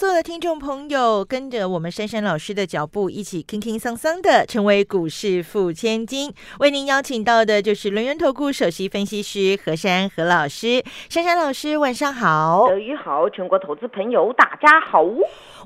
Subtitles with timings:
[0.00, 6.32] 所有的听众朋友，跟着我们珊珊老师的脚步，一起轻轻桑桑的成为股市富千金。
[6.58, 10.82] 为您邀请到的就是轮源投顾首席分析师何珊何老师。
[11.10, 12.64] 珊珊老师，晚上好。
[12.66, 15.04] 德语好，全国投资朋友大家好。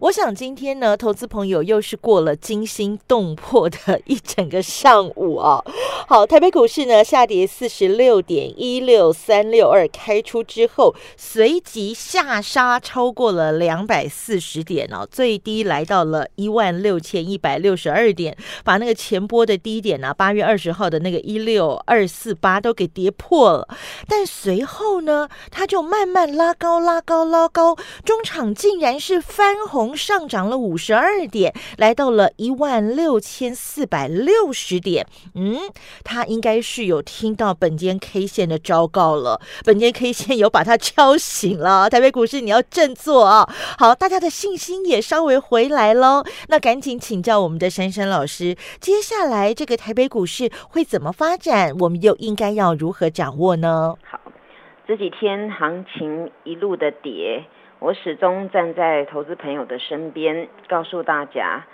[0.00, 5.62] 我想今天呢，投资朋友又是过了惊心动魄的一整个上午啊。
[6.08, 23.68] 好，台北股市呢下跌四十六点一六三六二，开出之后随即下杀超过了两百四四十点哦，最低来到了一万六千一百六十二点，把那个前波的低点呢，八月二十号的那个一六二四八都给跌破了。
[24.08, 35.06] 但随后呢，它就慢慢拉高、拉高、拉高，中场竟然是翻红上涨了五十二点，来到了一万六千四百六十点。
[35.34, 35.58] 嗯。
[36.02, 41.90] 他应该是有听到本间 K 线的昭告了，本间 K 线有把它敲醒了。
[41.90, 43.48] 台北股市你要振作啊！
[43.78, 46.22] 好，大家他的信心也稍微回来喽。
[46.48, 51.74] 那赶紧请教我们的珊珊老师，接下来这个台北股市会怎么发展？
[51.80, 53.96] 我们又应该要如何掌握呢？
[54.08, 54.20] 好，
[54.86, 57.44] 这几天行情一路的跌，
[57.80, 61.66] 我始终站在投资朋友的身边，告诉大家，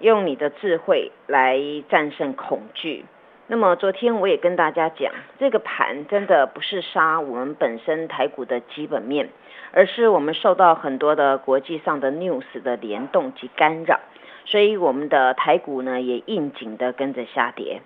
[0.00, 1.56] 用你的智慧来
[1.88, 3.04] 战胜恐惧。
[3.46, 9.30] 那么昨天我也跟大家讲，这个盘真的不是杀我们本身台股的基本面，
[9.72, 14.00] 而是我们受到很多的国际上的 news 的联动及干扰，
[14.44, 17.80] 所以我们的台股呢也应景的跟着下跌。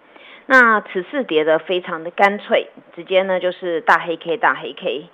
[0.47, 5.09] 那此次跌的非常的干脆，直接呢就是大黑 K 大黑 K。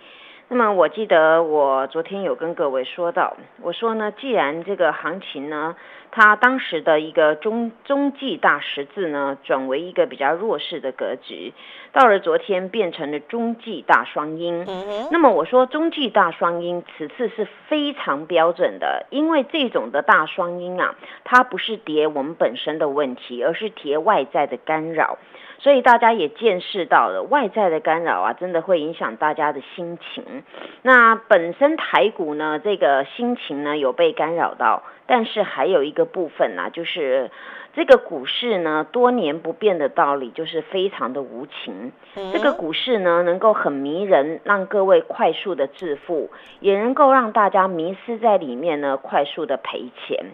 [0.49, 5.77] 那么我记得我昨天有跟各位说到，我说呢，既然这个行情呢。
[6.11, 11.53] 它当时的一个中中继大十字呢，转为一个比较弱势的格局，
[11.93, 14.67] 到了昨天变成了中继大双阴。
[15.11, 25.19] 那么我说中继大双阴，此次是非常标准的，因为这种的大双阴啊，它不是叠我们本身的问题，而是叠外在的干扰。
[25.59, 30.45] 所以大家也见识到了外在的干扰啊，真的会影响大家的心情。
[30.83, 34.83] 那本身台股呢，这个心情呢有被干扰到。
[35.09, 37.31] 但是还有一个部分呢，就是
[37.75, 41.91] 这个股市呢多年不变的道理，就是非常的无情。
[42.33, 46.31] 这个股市呢能够很迷人，让各位快速的致富，
[46.61, 50.25] 也能够让大家迷失在里面呢，快速的赔钱。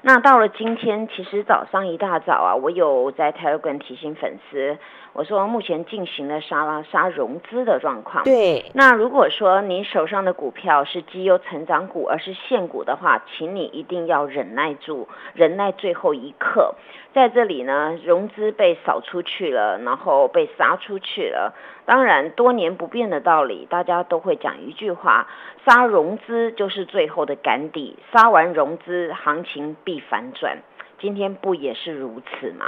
[0.00, 4.78] 那到了今天，其实早上一大早啊，我有在 Telegram 提醒粉丝。
[5.18, 8.22] 我说目前进行了杀拉杀融资的状况。
[8.22, 8.64] 对。
[8.72, 16.76] 那如果说你手上的股票是绩优成长股，而是现股的话，请你一定要忍耐住，忍耐最后一刻。
[17.12, 21.52] 在这里呢，融资被扫出去了，然后被杀出去了。
[21.84, 25.26] 当然，多年不变的道理，大家都会讲一句话：
[25.66, 30.58] 杀融资就是最后的赶底，杀完融资，行情必反转。
[30.98, 32.66] 今天不也是如此吗？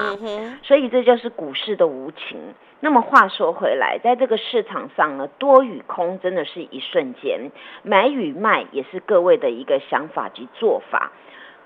[0.63, 2.39] 所以这就是股市的无情。
[2.81, 7.51] 那么话说回来，在这个市场上呢，多与空真的是一瞬间，
[7.83, 11.13] 买与卖也是各位的一个想法及做法。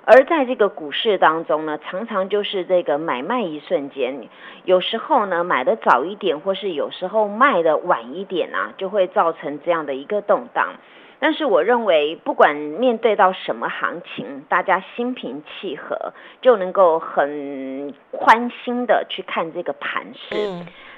[0.07, 4.29] 而在这个股市当中呢，常常就是这个买卖一瞬间，
[4.65, 10.75] 有时候呢买的早一点，或是有时候卖的晚一点啊，就会造成这样的一个动荡。
[11.25, 16.13] 但是我认为，不管面对到什么行情，大家心平气和，
[16.43, 20.37] 就能够很宽心的去看这个盘势。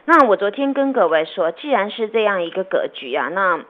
[0.05, 3.61] 那我昨天跟各位说，既然是这样一个格局啊，那。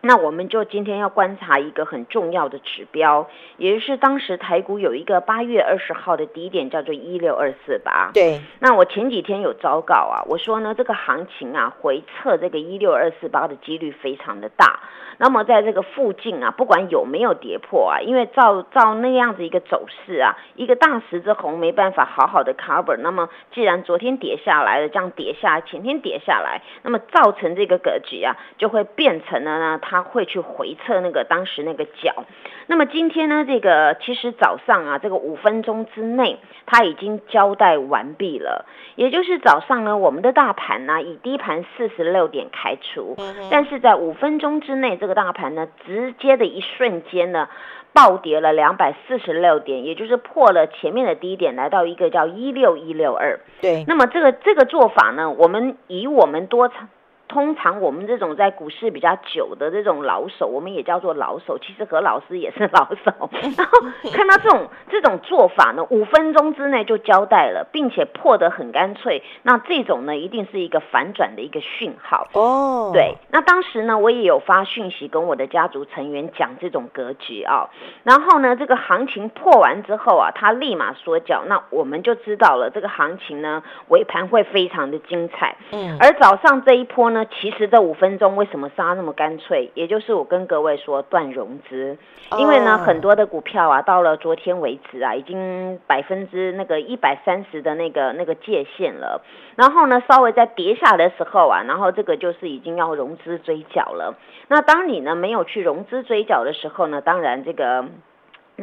[0.00, 8.10] 那我们就今天要观察一个很重要的指标，也就是当时台股有一个八月二十号的低点，叫做一六二四八。
[8.14, 8.40] 对。
[8.60, 14.78] 那我前几天有昭告啊，我说呢，这个行情啊，回测这个一六二四八的几率非常的大。
[15.20, 22.96] 那么在这个附近啊，不管有没有跌破啊，因为照照那样子一个走势啊，一个大十字红没办法好好的 cover。
[22.98, 29.80] 那么既然昨天跌下来了，这样跌下，前天跌下来，那么造成这个格局啊，就会变成了呢。
[29.88, 32.26] 他会去回测那个当时那个角，
[32.66, 43.16] 那么今天呢，这个其实早上啊，这个五分钟之内他已经交代完毕了，也就是早上呢，我们的大盘呢以低盘四十六点开出，
[43.50, 47.48] 但是在五分钟之内，这个大盘呢直接的一瞬间呢
[47.94, 53.40] 暴跌了两百四十六点，也就是破了前面的低点，来到一个叫一六一六二。
[53.62, 56.90] 对，那么这个这个做法呢，我们以我们多仓。
[57.28, 63.30] 通常我们这种在股市比较久的这种老手，我们也叫做老手，其实何老师也是老手。
[63.56, 72.28] 然后看到这种这种做法呢，五分钟之内就交代了，并且破得很干脆，那这种呢，一定是一个反转的一个讯号。
[72.32, 77.68] 哦，对，那当时呢，我也有发讯息跟我的家族成员讲这种格局啊，
[78.04, 85.56] 然后呢，这个行情破完之后啊，他立马缩脚，那我们就知道了，这个行情呢，尾盘会非常的精彩。
[85.72, 89.70] 嗯，而早上这一波呢，其实这五分钟为什么杀那么干脆？
[89.74, 91.96] 也就是我跟各位说断融资，
[92.38, 99.22] 因为呢，哦很多的股票啊，到了昨天为止啊，已经百分之那个一百三十的那个那个界限了。
[99.56, 104.16] 然后呢，稍微在跌下的时候啊，然后这个就是已经要融资追缴了。
[104.48, 107.84] 那当你呢没有去融资追缴的时候呢，当然这个。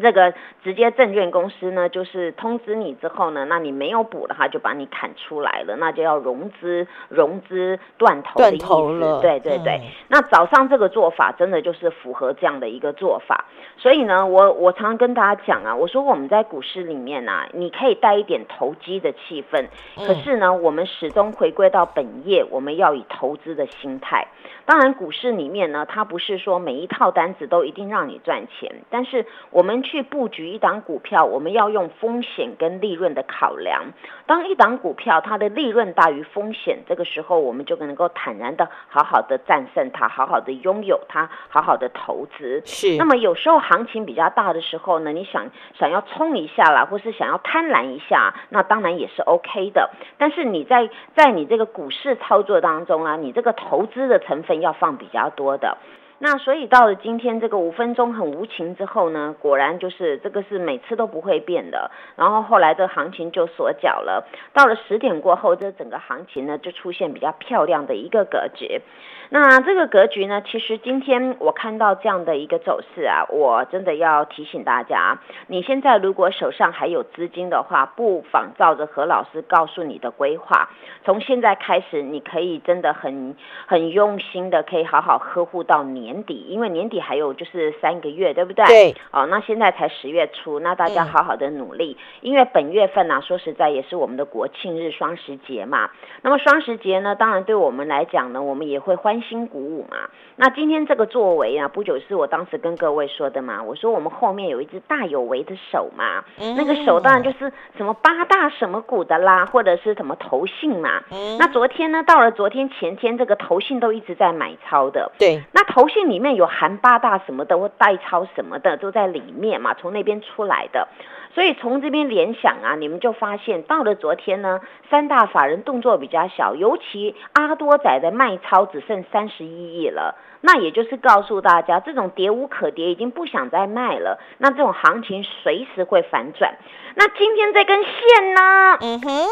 [0.02, 0.34] 这个
[0.64, 8.66] 直接证券公司呢，就是通知你之后呢，那你没有补的话，就把你砍出来了，那就要融资融资断头的断意思。
[8.66, 9.80] 头了对对对。
[9.84, 13.46] 嗯那早上这个做法真的就是符合这样的一个做法，
[13.78, 19.66] 所以呢，我我常常跟大家讲啊，我说我们在股市里面啊，你可以带一点投机的气氛，
[19.96, 24.28] 可嗯是呢，我们始终回归到本业，我们要以投资的心态。
[24.66, 33.94] 当然，股市里面呢，它不是说每一套单子都一定让你赚钱，但是我们去布局一档股票，我们要用风险跟利润的考量。
[34.26, 42.62] 当一档股票它的利润大于风险，这个时候我们就能够坦然的好好的战胜它，好好的拥有它，好好的投资。
[42.66, 45.46] 是，那么有时候行情比较大的时候呢，你想
[45.80, 49.92] 想要冲一下啦，或是想要贪婪一下，那当然也是 OK 的。
[50.18, 55.78] 但是你在在你这个股市操作当中啊，你这个投资的成分要放比较多的。
[56.20, 61.92] 那所以到了今天这个五分钟很无情之后呢，果然就是这个是每次都不会变的。
[62.16, 64.26] 然后后来这行情就缩脚了。
[64.54, 68.82] 到了十点过后，这整个行情呢就出现比较漂亮的一个格局。
[69.30, 80.70] 那这个格局呢，其实今天我看到这样的一个走势啊，我真的要提醒大家，你现在如果手上还有资金的话，不妨照着何老师告诉你的规划，
[81.04, 83.36] 从现在开始，你可以真的很
[83.66, 88.64] 很用心的，可以好好呵护到你年底，因为年底还有就是三个月，对不对？
[88.66, 95.90] 对，哦，那现在才十月初，那大家嗯好好的努力，因为本月份呢、说实在也是我们的国庆日双十节嘛。
[96.22, 99.98] 那么双十节呢，当然对我们来讲呢，我们也会欢欣鼓舞嘛。
[100.36, 106.24] 那今天这个作为啊，不久是我当时跟各位说的嘛，我说我们后面有一只大有为的手嘛，
[106.58, 111.02] 那个手当然就是什么八大什么股的啦，或者是什么投信嘛。
[111.12, 115.12] 嗯那昨天呢，到了昨天前天，这个投信都一直在买超的。
[115.18, 120.88] 对，那投信里面有含八大什么的或代超什么的都在里面嘛，从那边出来的。
[121.34, 130.16] 所以从这边联想啊，你们就发现到了昨天呢，三大法人动作比较小，尤其阿多仔的卖超只剩三十一亿了。
[130.40, 134.20] 那也就是告诉大家，这种跌无可跌，已经不想再卖了。
[134.38, 136.56] 那这种行情随时会反转。
[136.94, 139.28] 那今天这根线呢，嗯哼，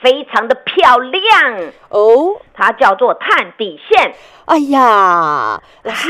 [0.00, 1.22] 非常的漂亮，
[1.88, 4.12] 哦，它叫做探底线。
[4.46, 6.05] 哎呀，老师，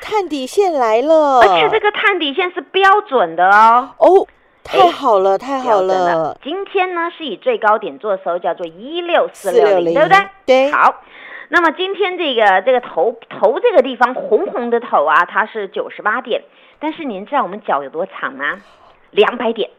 [0.00, 4.26] 探底线来了，而且这个探底线是标准的哦，哦，
[4.64, 6.38] 太好了，太好了，。
[6.42, 10.18] 今天呢是以最高点做收，叫做一六四四六零，对不对？
[10.44, 11.02] 对，好，
[11.48, 16.42] 那么今天这个这个头头这个地方红红的头啊，它是九十八点，
[16.78, 18.60] 但是您知道我们脚有多长吗？
[19.10, 19.70] 两百点，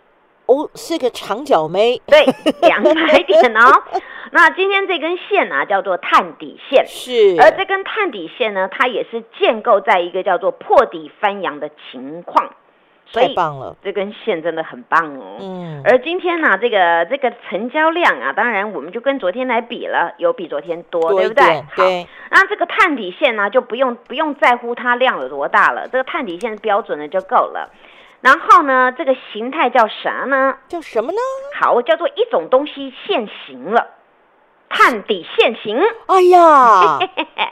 [0.50, 2.26] 哦，是个长脚妹，对，
[2.62, 3.84] 两百点哦。
[4.34, 6.86] 那今天这根线啊，叫做探底线。
[6.88, 12.50] 是，而这根探底线呢，它也是建构在一个叫做破底翻扬的情况，
[13.06, 15.38] 所以太棒了，这根线真的很棒哦。
[15.40, 27.70] 嗯，而今天呢、这个这个成交量啊，当然我们就跟昨天来比了，有比昨天多，多对不对对，那这个探底线呢、就不用不用在乎它量有多大了，这个探底线标准的就够了。
[28.22, 30.58] 然后呢，这个形态叫啥呢？
[30.68, 31.18] 叫什么呢？
[31.60, 33.88] 好，叫做一种东西现形了，
[34.70, 35.80] 探底现形。
[36.08, 37.00] 哎呀，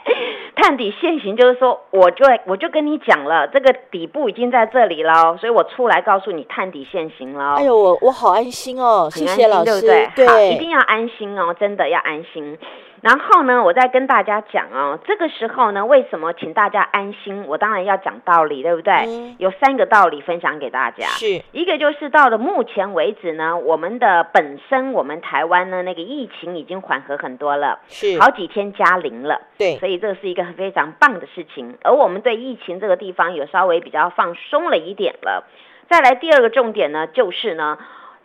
[0.54, 7.54] 探底现形就是说，我就我就跟你讲了，这个底部已经在这里了哦，所以我出来告诉你探底现形了哦。
[7.56, 10.26] 哎呦，我我好安心哦，谢谢老师，对不对？
[10.26, 12.58] 好，一定要安心哦，真的要安心。
[13.00, 17.44] 然后呢，我再跟大家讲哦，这个时候呢，为什么请大家安心？
[17.46, 18.92] 我当然要讲道理，对不对？
[19.06, 21.06] 嗯有三个道理分享给大家。
[21.06, 29.42] 是，一个就是到了目前为止呢，我们的本身我们台湾呢那个疫情已经缓和很多了，是，好几天加零了。
[29.56, 31.78] 对，所以这是一个非常棒的事情。
[31.82, 35.44] 而我们对疫情这个地方有稍微比较放松了一点了。
[35.88, 37.78] 再来第二个重点呢，就是呢，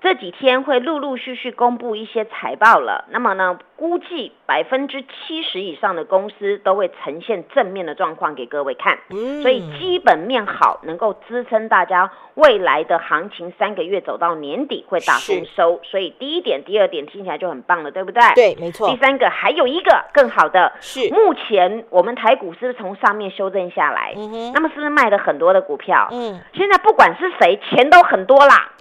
[0.03, 3.05] 这几天会陆陆续续公布一些财报了。
[3.09, 8.99] 那么呢，估计百分之七十以上的公司都会呈现正面的状况给各位看。
[9.41, 15.79] 所以基本面好，能够支撑大家未来的行情三个月走到年底会大丰收。
[15.83, 18.21] 所以第一点、第二点听起来就很棒了，对不对？
[18.35, 18.89] 对，没错。
[18.89, 24.13] 第三个还有一个更好的，是目前我们台股是不是从上面修正下来？
[24.17, 24.51] 嗯哼。
[24.53, 26.09] 那么是不是卖了很多的股票？
[26.11, 26.41] 嗯。
[26.53, 28.71] 现在不管是谁，钱都很多啦。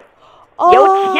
[0.57, 1.19] 尤其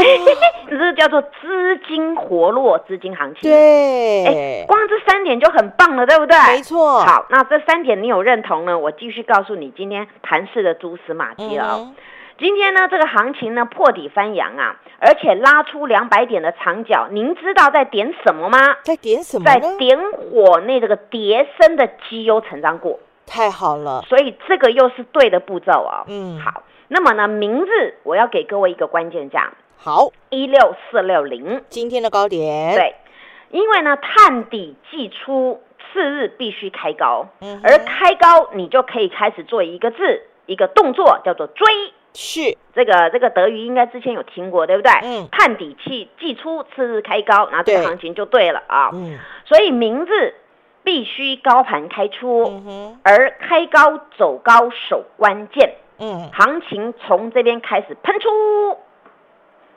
[0.69, 3.41] 这叫做资金活络、资金行情。
[3.49, 4.25] 对。
[4.25, 6.37] 哎，光这三点就很棒了，对不对？
[6.47, 6.99] 没错。
[7.01, 8.77] 好，那这三点你有认同呢？
[8.77, 11.91] 我继续告诉你今天盘市的蛛丝马迹了。
[12.37, 17.07] 今天呢，这个行情呢破底翻阳啊，而且拉出两百点的长角。
[17.11, 18.57] 您知道在点什么吗？
[18.83, 19.45] 在点什么？
[19.45, 22.99] 在点火那这个叠升的绩优成长股。
[23.25, 26.03] 太好了，所以这个又是对的步骤啊。
[26.07, 26.63] 嗯，好。
[26.93, 29.51] 那么呢，名字我要给各位一个关键价。
[29.77, 32.75] 好，一六四六零，今天的高点。
[32.75, 32.93] 对，
[33.49, 35.59] 因为呢，探底季出，
[35.91, 41.65] 次日必须开高，嗯而开高你就可以开始做一个字，一个动作，叫做追。
[42.13, 44.91] 是这个这个德语应该之前有听过，对不对？
[45.01, 45.27] 嗯。
[45.31, 48.91] 探底季季出，次日开高，那这个行情就对了啊。
[48.93, 49.17] 嗯。
[49.45, 50.35] 所以名字
[50.83, 52.61] 必须高盘开出，
[53.01, 55.73] 而开高走高守关键。
[56.03, 56.29] 嗯。
[56.33, 58.29] 行情从这边开始喷出。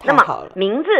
[0.04, 0.90] 那么，名字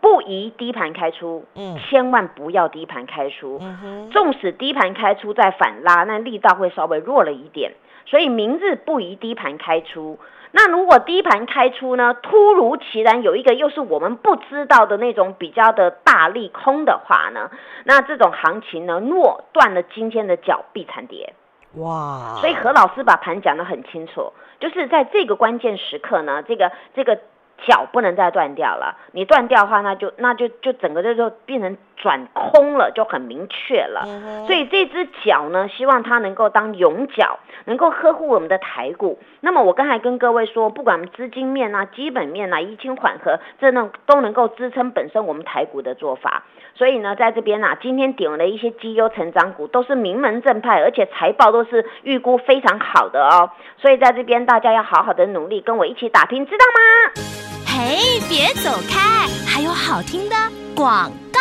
[0.00, 7.74] 不宜低盘开出，嗯，千万不要低盘开出，嗯哼，纵使低盘开出再反拉，那力道会稍微弱了一点，
[8.06, 10.18] 所以名字不宜低盘开出。
[10.50, 17.50] 那如果低盘开出呢，突如其然有一个又是我们不知道的那种比较的大利空的话呢，
[17.84, 21.34] 那这种行情呢，若断了今天的脚，必惨跌。
[21.76, 22.36] 哇！
[22.40, 27.18] 所以何老师把盘讲得很清楚，就是在这个关键时刻呢，这个这个。
[27.66, 34.04] 脚不能再断掉了，你断掉的话，那就那就就整个就就变成转空了，就很明确了。
[34.46, 39.18] 所以这只脚呢，希望它能够当勇脚，能够呵护我们的台股。
[39.40, 46.44] 那么我刚才跟各位说，不管资金面啊、基本面啊，一清缓和，这能都能够支撑本身我们台股的做法。
[46.74, 53.50] 所以呢，在这边呢，今天点了一些绩优成长股，都是名门正派，而且财报都是预估非常好的哦。
[53.76, 57.51] 所以在这边大家要好好的努力，跟我一起打拼，知道吗？
[57.84, 57.98] 哎，
[58.28, 59.26] 别走开！
[59.44, 60.36] 还有好听的
[60.72, 61.40] 广告。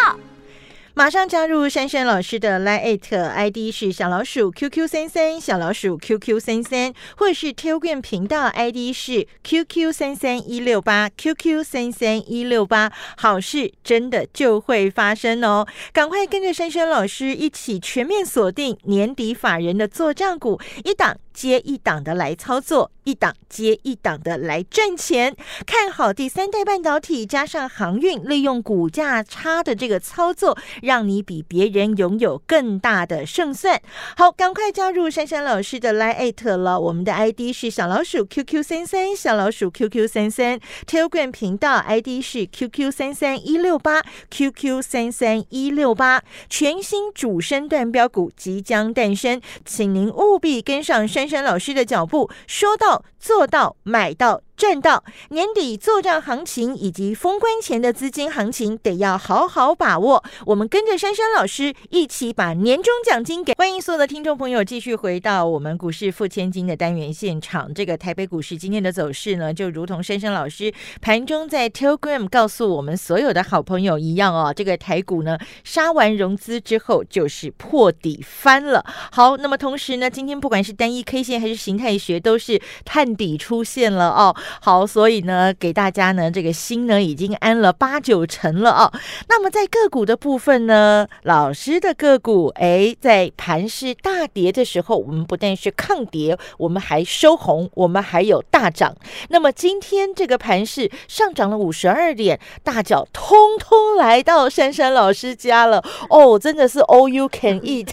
[0.95, 11.63] 马上加入珊珊老师的 Line ID 是小老鼠 QQ 三三小老鼠 QQ 三三，或是 Telegram 频道 ID 是 QQ 三三一六八 QQ
[11.63, 15.67] 三三一六八，好事真的就会发生哦！
[15.93, 25.35] 赶快跟着珊珊老师一起全面锁定年底法人的做账股，一档接一档的来操作，一档接一档的来赚钱。
[25.65, 30.57] 看好第三代半导体加上航运，利用股价差的这个操作。
[30.81, 33.81] 让你比别人拥有更大的胜算。
[34.17, 36.79] 好，赶快加入珊珊老师的 Line 了。
[36.79, 40.59] 我们的 ID 是小老鼠 QQ 三三，小老鼠 QQ 三三。
[40.87, 46.23] Telegram 频道 ID 是 QQ 三三一六八，QQ 三三一六八。
[46.49, 54.41] 全新主升段标股即将诞生，请您务必跟上珊珊老师的脚步，说到做到，买到。
[54.61, 60.23] 赚到年底做账行情以及封关前的资金行情，得要好好把握。
[60.45, 63.55] 我们跟着珊珊老师一起把年终奖金给。
[63.55, 67.73] 欢迎所有的听众朋友继续回到我们股市付千金的单元现场。
[67.73, 74.53] 这个台北股市今天的走势呢，就如同珊珊老师盘中在 Telegram 告诉我们所有的好朋友一样哦。
[74.55, 78.85] 这个台股呢，杀完融资之后就是破底翻了。
[79.11, 84.35] 好，那么同时呢，今天不管是单一 K 线还是形态学，都是探底出现了哦。
[84.59, 88.91] 好，所以呢，给大家呢，这个心呢已经安了八九成了哦。
[89.29, 98.95] 那么在个股的部分呢，老师的个股，哎，在盘势大跌的时候，我们不但是抗跌，我们还收红，我们还有大涨。
[99.29, 107.89] 那么今天这个盘势上涨了五十二点，大脚通通来到珊珊老师家了哦，真的是 all you can eat。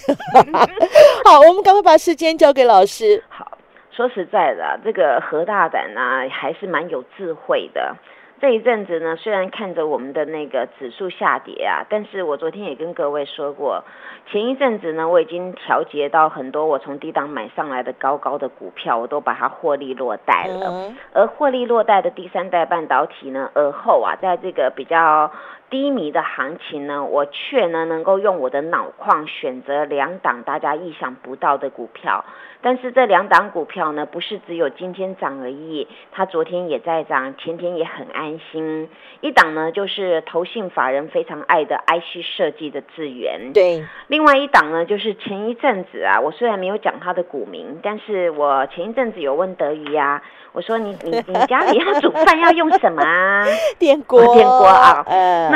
[1.24, 3.22] 好，我们赶快把时间交给老师。
[3.28, 3.57] 好。
[3.98, 7.96] 说实在的，这个何大胆呢，还是蛮有智慧的。
[8.40, 13.82] 这一阵子呢，虽然看着我们的那个指数下跌啊，但是我昨天也跟各位说过，
[14.30, 20.92] 前一阵子呢，我已经调节到很多我从低档买上来的高高的股票，我都把它获利落袋了。
[21.12, 25.28] 而获利落袋的第三代半导体呢，而后啊，在这个比较。
[25.70, 32.24] 低迷的行情呢，我却呢能够用我的脑矿选择两档大家意想不到的股票，
[32.60, 38.90] 但是这两档股票呢不是只有今天涨而已，它昨天也在涨，前天也很安安心。
[39.22, 43.52] 一档呢就是投信法人非常爱的 IC 设计的智源。
[43.54, 50.22] 对，另外一档呢就是前一阵子啊，我虽然没有讲它的股名，但是我前一阵子有问德瑜呀。
[50.52, 53.44] 我说你你你家里要煮饭要用什么啊？
[53.78, 55.04] 电锅，电锅啊。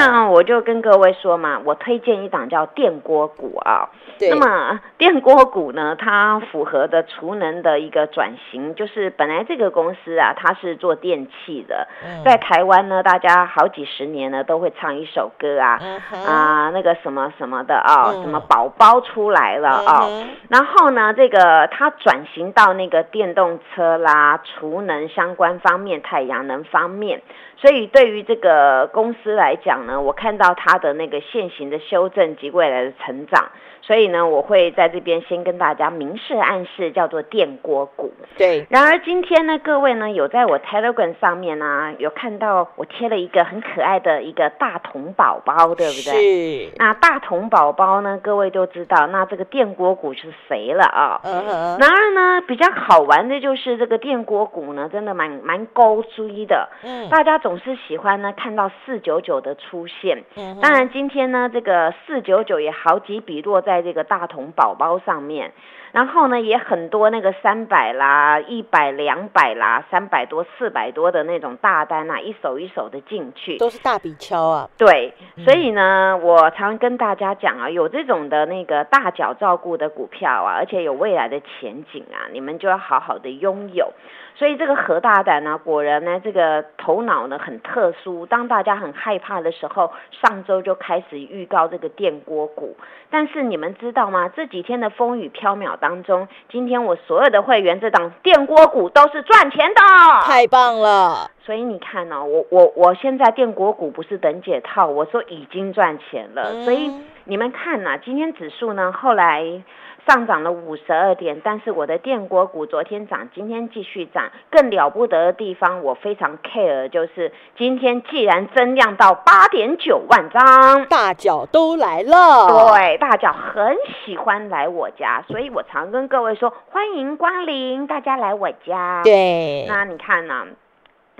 [0.04, 3.88] 那我就跟各位说嘛，我推荐一档叫电锅股啊。
[4.20, 11.88] 那么电锅股呢，它符合的储能的一个转型，就是本来这个公司啊，它是做电器的，
[12.24, 15.80] 在台湾呢，大家好几十年呢都会唱一首歌啊
[16.26, 20.06] 啊，那个什么什么的啊，什么宝宝出来了啊。
[20.48, 27.22] 然后呢，这个它转型到那个电动车啦，储能相关方面，太阳能方面。
[27.62, 33.52] 所以对于这个公司来讲呢，我看到它的那个现行的修正及未来的成长。
[33.82, 38.12] 所以呢，我会在这边先跟大家明示暗示，叫做电锅股。
[38.38, 38.64] 对。
[38.70, 46.66] 然而今天呢，各位呢有在我 Telegram 上面呢，有看到我贴了一个很可爱的一个大童宝宝，对不对？
[46.68, 46.72] 是。
[46.76, 51.20] 那大童宝宝呢，各位都知道，那这个电锅股是谁了啊？
[51.24, 51.78] 嗯嗯。
[51.80, 56.68] 然而呢，比较好玩的就是这个电锅股呢，真的蛮蛮高追的。
[56.84, 57.08] 嗯。
[57.08, 60.22] 大家总是喜欢呢看到四九九的出现。
[60.36, 60.56] 嗯。
[60.62, 63.71] 当然今天呢，这个四九九也好几笔落在。
[63.72, 65.54] 在这个大童宝宝上面，
[65.92, 74.68] 然后呢，也很多那个三百啦、一百、两百啦、三百多、四百多的那种大单啊，一手一手的进去，都是大笔敲啊。
[74.78, 75.12] 对，
[75.44, 83.92] 所以呢，我常跟大家讲啊，有这种的那个大脚照顾的股票啊，而且有未来的前景啊，你们就要好好的拥有。
[84.34, 85.58] 所以这个何大胆呢？
[85.62, 88.24] 果然呢，这个头脑呢很特殊。
[88.24, 92.74] 当大家很害怕的时候，上周就开始预告这个电锅股。
[93.10, 94.30] 但是你们知道吗？
[94.34, 99.82] 这几天的风雨飘渺当中，今天我所有的会员这档电锅股都是赚钱的，
[100.24, 101.28] 太棒了。
[101.44, 106.64] 所以你看呢，我我我现在电锅股不是等解套，我说已经赚钱了。
[106.64, 106.90] 所以
[107.24, 109.62] 你们看呐，今天指数呢后来。
[110.06, 114.30] 上涨了五十二点，但是我的电锅股昨天涨，今天继续涨。
[114.50, 122.72] 更了不得的地方，我非常 care，就是今天既然增量到八点九万张，大脚都来了。
[122.74, 129.02] 对，大脚很喜欢来我家，所以我常跟各位说，欢迎光临，大家来我家。
[129.04, 130.46] 对，那你看呢？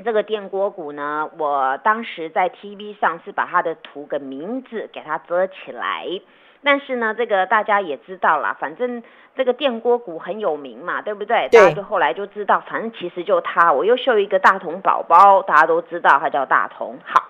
[0.05, 6.21] 这个电锅股呢，我当时在 TV 上是把它的图跟名字给它遮起来。
[6.65, 9.03] 但是呢，这个大家也知道啦，反正
[9.37, 11.49] 这个电锅股很有名嘛，对不对？
[11.51, 16.99] 大家就后来就知道，反正其实就它，我又秀一个大同宝宝，大家都知道它叫大同。
[17.05, 17.25] 好。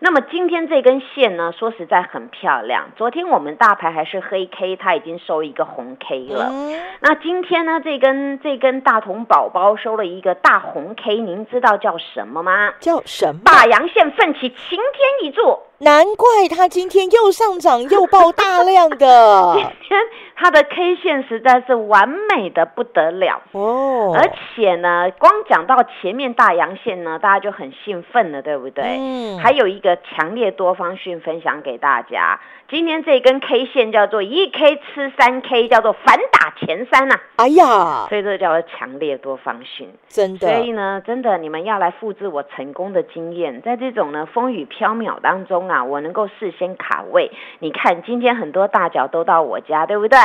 [0.00, 2.90] 那么今天这根线呢，说实在很漂亮。
[2.94, 6.52] 昨天我们大牌还是黑 K，它已经收一个红 K 了。
[7.00, 12.74] 那今天呢，这根这根大同宝宝收了一个大红 K，您知道叫什么吗？
[12.80, 13.40] 叫什么？
[13.46, 14.82] 大阳线奋起，擎天
[15.22, 15.60] 一柱。
[15.84, 19.52] 难怪它今天又上涨又爆大量的。
[19.54, 20.00] 今天
[20.34, 24.12] 它的 K 线实在是完美的不得了哦。
[24.16, 28.96] 而且呢，光讲到前面大阳线呢，大家就很兴奋了，对不对？
[28.98, 29.38] 嗯。
[29.38, 29.98] 还有一个。
[30.16, 32.38] 强烈多方讯分享给大家，
[32.74, 37.14] 今天这根 K 线叫做一 K 吃三 K，叫做反打前三呐。
[37.36, 40.48] 哎呀，所以这叫做强烈多方讯，真的。
[40.48, 47.30] 所以呢，真的你们要来复制我成功的经验，在这种呢风雨飘渺当中啊，我能够事先卡位。
[47.60, 50.18] 你看今天很多大脚都到我家，对不对？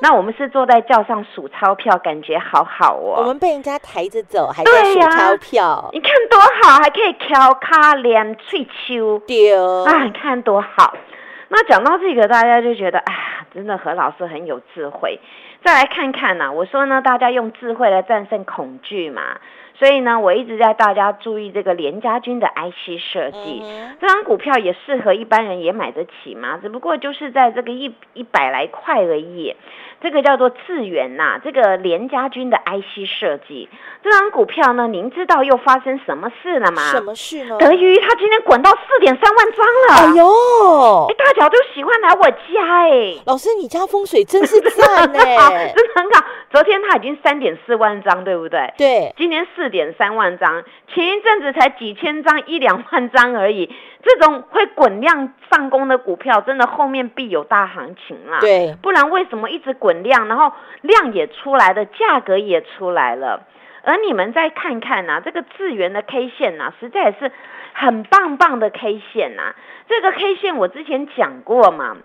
[0.00, 3.16] 那我们是坐在轿上数钞票，感觉好好哦。
[3.18, 9.18] 我们被人家抬着走，还在数钞票，你看多好，还可以敲卡连翠秋。
[9.26, 10.04] 丢啊！
[10.04, 10.94] 你看多好。
[11.52, 15.18] 那讲到这个，大家就觉得啊，真的何老师很有智慧。
[15.64, 19.22] 再来看看呢，我说呢，大家用智慧来战胜恐惧嘛。
[19.78, 23.62] 所以呢，我一直在大家注意这个联家军的 IC 设计，
[23.98, 29.56] 这张股票也适合一般人也买得起嘛，只不过就是在这个一一百来块而已。
[30.02, 33.68] 这个叫做智源呐，这个联家军的 IC 设计，
[34.02, 36.82] 这张股票呢，您知道又发生什么事了吗？
[36.90, 37.56] 什么事呢？
[37.58, 40.12] 德于他今天滚到四点三万张了。
[40.12, 43.14] 哎呦，哎，大脚都喜欢来我家哎。
[43.26, 45.18] 老师，你家风水真是赞呢，
[45.50, 46.26] 真的很好。
[46.50, 48.74] 昨天他已经三点四万张，对不对？
[48.76, 49.14] 对。
[49.16, 53.72] 今年四点三万张，前一阵子才几千张，一两万张而已。
[54.02, 58.40] 这种会滚量上攻的股票，真的后面必有大行情啦。
[58.40, 58.74] 对。
[58.82, 59.90] 不然为什么一直滚？
[60.00, 63.46] 量，然后量也出来了，价格也出来了，
[63.82, 67.30] 而你们再看看呐，这个智源的 K 线呐，实在是
[67.74, 69.54] 很棒棒的 K 线呐。
[69.88, 71.98] 这个 K 线我之前讲过嘛，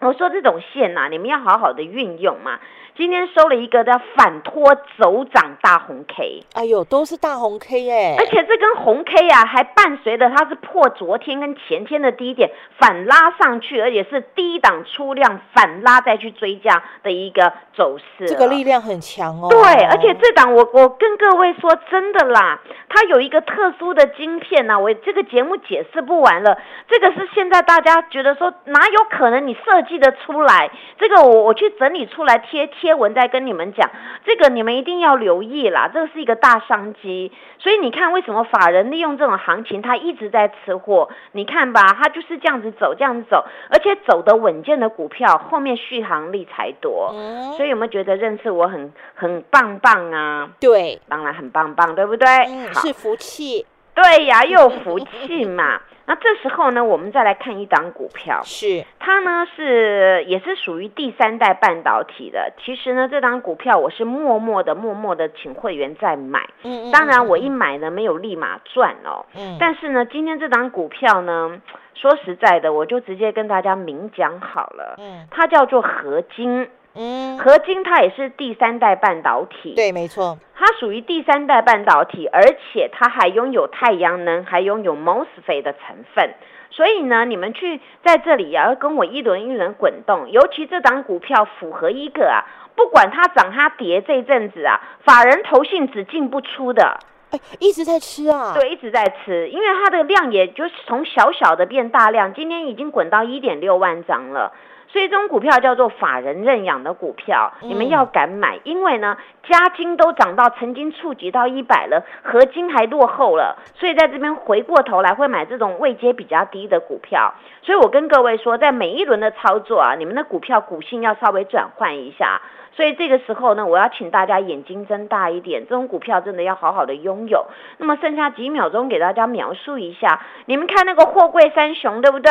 [0.00, 2.60] 我说这种线呐，你们要好好的运用嘛。
[2.96, 18.26] 今天收了一个叫反托走涨大红 K，哎呦，都是大红 K 哎，而且这根红 K 啊，还伴随着它是破昨天跟前天的低点反拉上去，而且是低档出量反拉再去追加的一个走势。
[18.26, 19.48] 这个力量很强哦。
[19.50, 26.58] 对，而且这档我我跟各位说真的啦，它有一个特殊的晶片呐，我这个节目解释不完了。
[26.88, 30.70] 这个是现在大家觉得说哪有可能你设计的出来？
[30.98, 33.90] 这个我我去整理出来贴贴文在跟你们讲，
[34.24, 37.32] 这个你们一定要留意啦，这个是一个大商机。
[37.58, 41.08] 所以你看为什么法人利用这种行情，他一直在吃货？
[41.32, 47.14] 你看吧，他就是这样子走，这样子走，而且走的稳健的股票，后面续航力才多。
[47.56, 50.48] 所以有没有觉得认识我很很棒棒啊？
[50.60, 52.28] 对，当然很棒棒，对不对？
[52.48, 53.66] 嗯，是福气。
[53.94, 55.80] 对呀，又有福气嘛。
[56.06, 62.52] 那这时候呢，我们再来看一档股票，是它呢是也是属于第三代半导体的。
[62.64, 66.48] 其实呢，这档股票我是默默的、默默的请会员在买。
[66.62, 66.92] 嗯嗯。
[66.92, 69.26] 当然，我一买呢没有立马赚哦。
[69.36, 69.56] 嗯。
[69.58, 71.60] 但是呢，今天这档股票呢，
[71.94, 74.94] 说实在的，我就直接跟大家明讲好了。
[74.98, 75.26] 嗯。
[75.30, 76.68] 它叫做合金。
[76.98, 86.30] 嗯，合金它也是第三代半导体，对，没错，它属于第三代半导体，而且它还拥有太阳能，还拥有 MOSFET 的成分，
[86.70, 92.40] 所以呢，你们去在这里要跟我一轮一轮滚动，尤其这档股票符合一个啊，
[92.74, 96.98] 不管它涨它跌，这阵子啊，法人投信只进不出的，
[97.30, 104.52] 哎，一直在吃啊，对，一直在吃，因为它的量也就是从小小的变大量，今天已经滚到一点六万张了。
[104.88, 117.34] 所以这种股票叫做法人认养的股票，你们要敢买，因为呢，加金都涨到曾经触及到一百了，合金还落后了，所以在这边回过头来会买这种位阶比较低的股票。
[117.62, 122.40] 所以我跟各位说，在每一轮的操作啊，你们的股票股性要稍微转换一下。
[122.76, 127.46] 所以这个时候呢，我要请大家眼睛睁大一点，这种股票真的要好好的拥有。
[127.78, 132.30] 那么剩下几秒钟给大家描述一下，你们看那个货柜三雄对不对？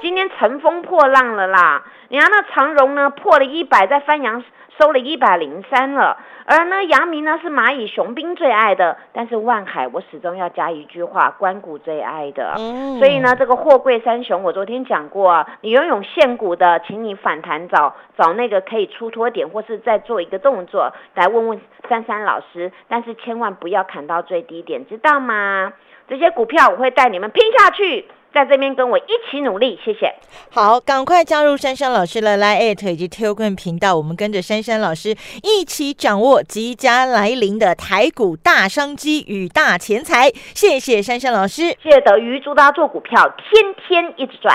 [0.00, 1.84] 今天乘风破浪了啦！
[2.08, 4.42] 你看那长荣呢，破了一百，在翻扬。
[4.80, 12.54] 收了一百零三了，而呢，阳明呢是蚂蚁雄兵最爱的，但是万海我始终要加一句话，关谷最爱的。
[13.00, 25.72] 所以呢，这个货柜三雄，我昨天讲过啊，你拥有现股的，请你反弹找找那个可以出脱点，或是再做一个动作来问问珊珊老师，但是千万不要砍到最低点，知道吗？
[26.08, 28.06] 这些股票我会带你们拼下去。
[28.30, 30.14] 在这边跟我一起努力，谢谢。
[30.52, 40.30] 好，赶快加入珊珊老师的 Line 以及 Telegram 频道，我们跟着珊珊老师一起掌握即将来临的台股大商机与大钱财。
[40.54, 44.54] 谢谢珊珊老师，谢谢德瑜，祝大家做股票天天一直赚。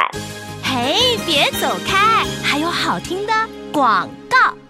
[0.63, 3.33] 嘿，别走开，还有好听的
[3.73, 4.62] 广告。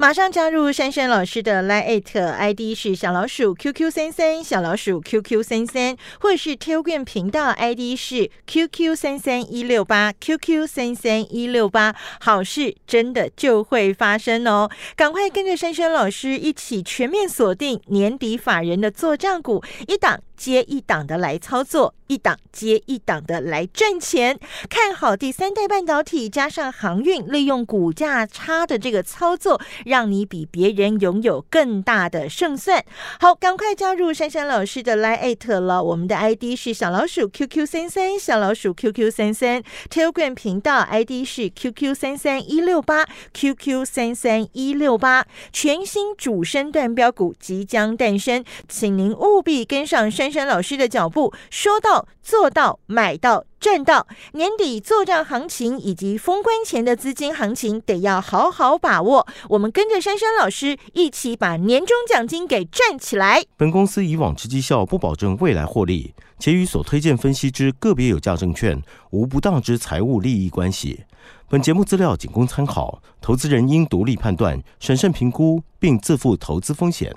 [0.00, 10.68] 马上加入珊珊老师的 Line ID 是小老鼠 QQ 三三小老鼠 QQ 三三，或是 Telegram 频道 ID 是 QQ 三三一六八 QQ
[10.68, 14.70] 三三一六八，好事真的就会发生哦！
[14.94, 24.38] 赶快跟着珊珊老师一起全面锁定年底法人的做账股，一档接一档的来操作，一档接一档的来赚钱。
[24.70, 29.60] 看好第三代半导体加上航运，利用股价差的这个操作。
[29.84, 32.84] 让你比别人拥有更大的胜算。
[33.18, 35.82] 好，赶快加入珊珊老师的 Line 了。
[35.82, 39.62] 我们的 ID 是小老鼠 QQ 三三，小老鼠 QQ 三三。
[39.90, 45.26] Telegram 频道 ID 是 QQ 三三一六八，QQ 三三一六八。
[45.52, 53.44] 全新主升段标股即将诞生，请您务必跟上珊珊珊老师的脚步，说到做到，买到。
[53.60, 59.26] 赚到年底做账行情以及封关前的资金行情，得要好好把握。
[59.48, 63.42] 我们跟着珊珊老师一起把年终奖金给赚起来。
[63.56, 71.04] 本公司以往之绩效不保证未来获利，且与所推荐分析之个别有价证券无不当之财务利益关系。
[71.48, 77.12] 本节目资料仅供参考，投资人应独立判断、审慎评估，并自负投资风险。